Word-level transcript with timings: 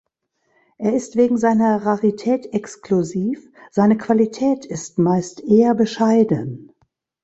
Er 0.79 0.95
ist 0.95 1.15
wegen 1.15 1.37
seiner 1.37 1.85
Rarität 1.85 2.55
exklusiv, 2.55 3.47
seine 3.69 3.99
Qualität 3.99 4.65
ist 4.65 4.97
meist 4.97 5.41
eher 5.43 5.75
bescheiden. 5.75 6.71